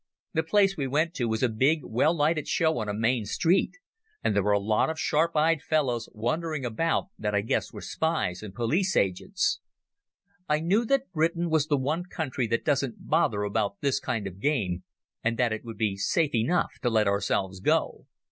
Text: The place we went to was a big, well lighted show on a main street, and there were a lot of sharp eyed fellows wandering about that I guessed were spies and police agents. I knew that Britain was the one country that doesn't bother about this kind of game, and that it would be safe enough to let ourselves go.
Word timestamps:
The 0.33 0.41
place 0.41 0.75
we 0.75 0.87
went 0.87 1.13
to 1.13 1.25
was 1.25 1.43
a 1.43 1.47
big, 1.47 1.81
well 1.83 2.11
lighted 2.17 2.47
show 2.47 2.79
on 2.79 2.89
a 2.89 2.91
main 2.91 3.23
street, 3.25 3.73
and 4.23 4.35
there 4.35 4.41
were 4.41 4.51
a 4.51 4.59
lot 4.59 4.89
of 4.89 4.99
sharp 4.99 5.35
eyed 5.37 5.61
fellows 5.61 6.09
wandering 6.11 6.65
about 6.65 7.09
that 7.19 7.35
I 7.35 7.41
guessed 7.41 7.71
were 7.71 7.81
spies 7.81 8.41
and 8.41 8.51
police 8.55 8.95
agents. 8.97 9.59
I 10.49 10.59
knew 10.59 10.85
that 10.85 11.11
Britain 11.11 11.51
was 11.51 11.67
the 11.67 11.77
one 11.77 12.05
country 12.05 12.47
that 12.47 12.65
doesn't 12.65 13.07
bother 13.09 13.43
about 13.43 13.79
this 13.81 13.99
kind 13.99 14.25
of 14.25 14.39
game, 14.39 14.81
and 15.23 15.37
that 15.37 15.53
it 15.53 15.63
would 15.63 15.77
be 15.77 15.97
safe 15.97 16.33
enough 16.33 16.71
to 16.81 16.89
let 16.89 17.07
ourselves 17.07 17.59
go. 17.59 18.07